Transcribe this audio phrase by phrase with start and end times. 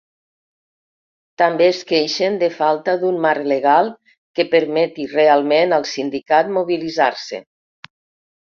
[1.41, 3.91] També es queixen de falta d'un marc legal
[4.39, 7.45] que permeti realment al sindicat mobilitzar-se.